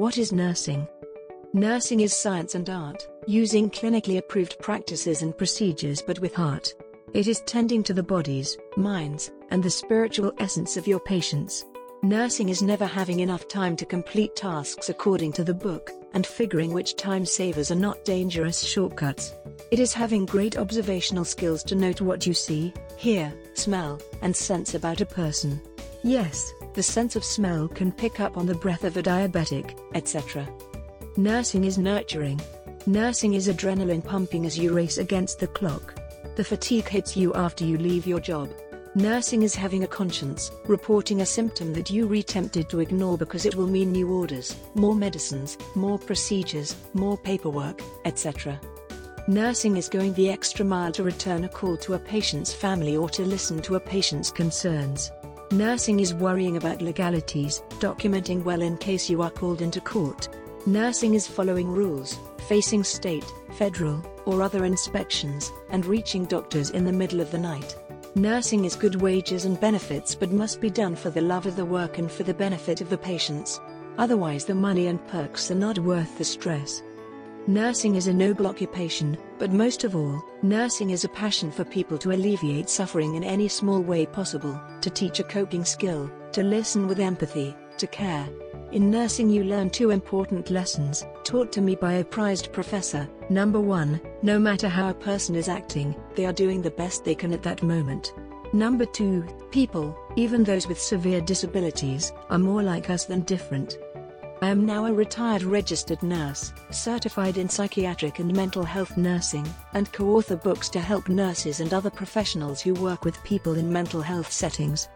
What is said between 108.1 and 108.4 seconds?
and